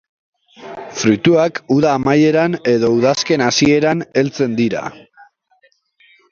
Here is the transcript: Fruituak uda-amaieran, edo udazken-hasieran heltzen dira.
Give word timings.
Fruituak 1.01 1.61
uda-amaieran, 1.75 2.57
edo 2.73 2.91
udazken-hasieran 2.95 4.05
heltzen 4.23 4.59
dira. 4.65 4.85